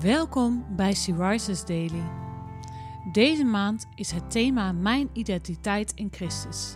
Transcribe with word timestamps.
Welkom 0.00 0.76
bij 0.76 0.94
Syriza's 0.94 1.66
Daily. 1.66 2.02
Deze 3.12 3.44
maand 3.44 3.86
is 3.94 4.10
het 4.10 4.30
thema 4.30 4.72
Mijn 4.72 5.10
identiteit 5.12 5.92
in 5.94 6.08
Christus. 6.10 6.74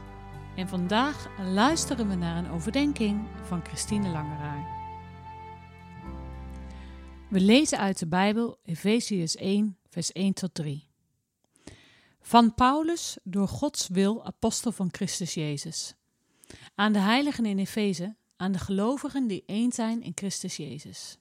En 0.56 0.68
vandaag 0.68 1.28
luisteren 1.38 2.08
we 2.08 2.14
naar 2.14 2.36
een 2.36 2.50
overdenking 2.50 3.28
van 3.42 3.64
Christine 3.64 4.08
Langeraar. 4.08 4.66
We 7.30 7.40
lezen 7.40 7.78
uit 7.78 7.98
de 7.98 8.06
Bijbel 8.06 8.58
Efeziërs 8.64 9.36
1, 9.36 9.78
vers 9.88 10.12
1 10.12 10.32
tot 10.32 10.54
3. 10.54 10.88
Van 12.20 12.54
Paulus, 12.54 13.18
door 13.22 13.48
Gods 13.48 13.88
wil, 13.88 14.24
apostel 14.24 14.72
van 14.72 14.88
Christus 14.90 15.34
Jezus. 15.34 15.94
Aan 16.74 16.92
de 16.92 16.98
heiligen 16.98 17.46
in 17.46 17.58
Efeze, 17.58 18.16
aan 18.36 18.52
de 18.52 18.58
gelovigen 18.58 19.26
die 19.26 19.42
één 19.46 19.72
zijn 19.72 20.02
in 20.02 20.12
Christus 20.14 20.56
Jezus. 20.56 21.18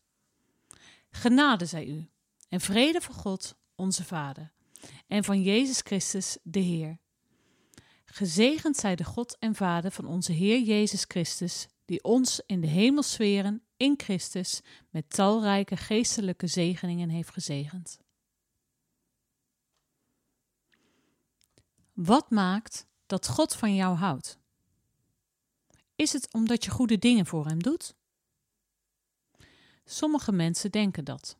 Genade 1.16 1.66
zij 1.66 1.88
u 1.88 2.10
en 2.50 2.62
vrede 2.62 3.02
van 3.02 3.16
God, 3.16 3.58
onze 3.76 4.04
Vader, 4.04 4.52
en 5.08 5.24
van 5.24 5.42
Jezus 5.42 5.80
Christus, 5.80 6.38
de 6.44 6.60
Heer. 6.60 7.00
Gezegend 8.06 8.78
zij 8.78 8.96
de 8.96 9.04
God 9.04 9.38
en 9.40 9.56
Vader 9.56 9.92
van 9.92 10.06
onze 10.06 10.32
Heer 10.32 10.62
Jezus 10.62 11.04
Christus, 11.08 11.68
die 11.86 12.04
ons 12.04 12.42
in 12.46 12.62
de 12.62 12.68
hemelsferen 12.68 13.64
in 13.78 13.94
Christus 13.98 14.62
met 14.90 15.10
talrijke 15.10 15.78
geestelijke 15.78 16.48
zegeningen 16.48 17.10
heeft 17.10 17.30
gezegend. 17.30 18.00
Wat 21.94 22.30
maakt 22.30 22.88
dat 23.06 23.28
God 23.28 23.56
van 23.56 23.76
jou 23.76 23.96
houdt? 23.96 24.40
Is 25.96 26.14
het 26.14 26.34
omdat 26.34 26.64
je 26.64 26.72
goede 26.72 26.98
dingen 26.98 27.26
voor 27.26 27.46
Hem 27.46 27.64
doet? 27.64 27.96
Sommige 29.86 30.32
mensen 30.32 30.72
denken 30.72 31.06
dat. 31.06 31.38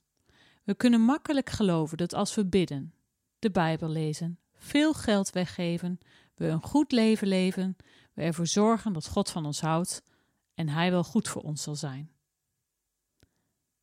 We 0.64 0.76
kunnen 0.76 1.02
makkelijk 1.02 1.50
geloven 1.50 1.98
dat 1.98 2.14
als 2.14 2.36
we 2.36 2.46
bidden, 2.46 2.94
de 3.40 3.52
Bijbel 3.52 3.90
lezen, 3.90 4.40
veel 4.54 4.94
geld 4.94 5.30
weggeven, 5.30 6.00
we 6.36 6.48
een 6.48 6.62
goed 6.62 6.92
leven 6.92 7.28
leven, 7.28 7.76
we 8.14 8.22
ervoor 8.22 8.48
zorgen 8.48 8.94
dat 8.94 9.08
God 9.08 9.30
van 9.30 9.46
ons 9.46 9.62
houdt 9.62 10.04
en 10.54 10.70
Hij 10.70 10.92
wel 10.92 11.04
goed 11.04 11.28
voor 11.28 11.42
ons 11.42 11.64
zal 11.64 11.76
zijn. 11.76 12.12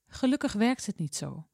Gelukkig 0.06 0.52
werkt 0.52 0.86
het 0.86 0.98
niet 0.98 1.16
zo. 1.16 1.46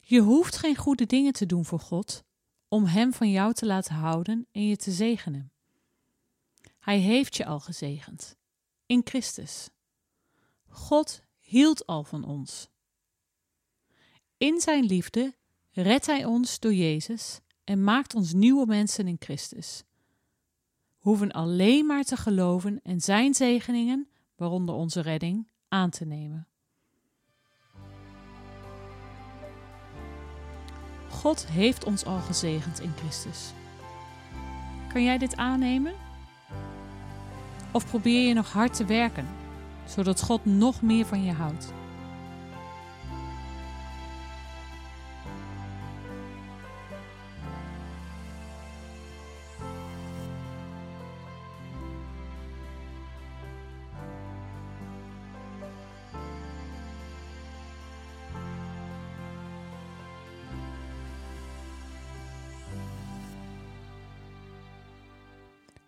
Je 0.00 0.20
hoeft 0.20 0.56
geen 0.56 0.76
goede 0.76 1.06
dingen 1.06 1.32
te 1.32 1.46
doen 1.46 1.64
voor 1.64 1.80
God 1.80 2.24
om 2.68 2.84
Hem 2.84 3.12
van 3.12 3.30
jou 3.30 3.52
te 3.52 3.66
laten 3.66 3.94
houden 3.94 4.46
en 4.52 4.66
je 4.66 4.76
te 4.76 4.90
zegenen. 4.90 5.52
Hij 6.78 6.98
heeft 6.98 7.36
je 7.36 7.46
al 7.46 7.60
gezegend 7.60 8.36
in 8.86 9.00
Christus. 9.04 9.68
God 10.68 11.22
hield 11.44 11.86
al 11.86 12.04
van 12.04 12.24
ons. 12.24 12.68
In 14.36 14.60
Zijn 14.60 14.84
liefde 14.84 15.34
redt 15.70 16.06
Hij 16.06 16.24
ons 16.24 16.58
door 16.58 16.74
Jezus 16.74 17.40
en 17.64 17.84
maakt 17.84 18.14
ons 18.14 18.32
nieuwe 18.32 18.66
mensen 18.66 19.08
in 19.08 19.16
Christus. 19.18 19.84
We 20.98 21.10
hoeven 21.10 21.32
alleen 21.32 21.86
maar 21.86 22.04
te 22.04 22.16
geloven 22.16 22.80
en 22.82 23.00
Zijn 23.00 23.34
zegeningen, 23.34 24.08
waaronder 24.36 24.74
onze 24.74 25.00
redding, 25.00 25.48
aan 25.68 25.90
te 25.90 26.04
nemen. 26.04 26.48
God 31.08 31.46
heeft 31.46 31.84
ons 31.84 32.04
al 32.04 32.20
gezegend 32.20 32.80
in 32.80 32.92
Christus. 32.96 33.52
Kan 34.92 35.02
jij 35.02 35.18
dit 35.18 35.36
aannemen? 35.36 35.94
Of 37.72 37.86
probeer 37.86 38.28
je 38.28 38.34
nog 38.34 38.52
hard 38.52 38.74
te 38.74 38.84
werken, 38.84 39.28
zodat 39.86 40.22
God 40.22 40.44
nog 40.44 40.82
meer 40.82 41.06
van 41.06 41.24
je 41.24 41.32
houdt? 41.32 41.72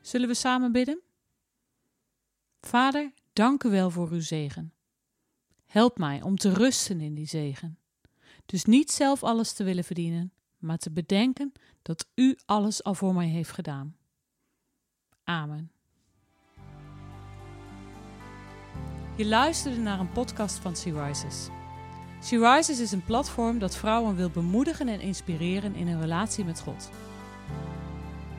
Zullen 0.06 0.28
we 0.28 0.34
samen 0.34 0.72
bidden? 0.72 1.00
Vader, 2.60 3.12
dank 3.36 3.64
u 3.64 3.70
wel 3.70 3.90
voor 3.90 4.10
uw 4.10 4.20
zegen. 4.20 4.72
Help 5.64 5.98
mij 5.98 6.22
om 6.22 6.36
te 6.36 6.52
rusten 6.52 7.00
in 7.00 7.14
die 7.14 7.26
zegen. 7.26 7.78
Dus 8.46 8.64
niet 8.64 8.90
zelf 8.90 9.22
alles 9.22 9.52
te 9.52 9.64
willen 9.64 9.84
verdienen, 9.84 10.32
maar 10.58 10.78
te 10.78 10.90
bedenken 10.90 11.52
dat 11.82 12.08
u 12.14 12.38
alles 12.44 12.84
al 12.84 12.94
voor 12.94 13.14
mij 13.14 13.26
heeft 13.26 13.50
gedaan. 13.50 13.96
Amen. 15.24 15.70
Je 19.16 19.26
luisterde 19.26 19.80
naar 19.80 20.00
een 20.00 20.12
podcast 20.12 20.58
van 20.58 20.76
Sea 20.76 21.06
Rises. 21.06 21.48
Sea 22.20 22.54
Rises 22.54 22.80
is 22.80 22.92
een 22.92 23.04
platform 23.04 23.58
dat 23.58 23.76
vrouwen 23.76 24.16
wil 24.16 24.30
bemoedigen 24.30 24.88
en 24.88 25.00
inspireren 25.00 25.74
in 25.74 25.88
hun 25.88 26.00
relatie 26.00 26.44
met 26.44 26.60
God. 26.60 26.90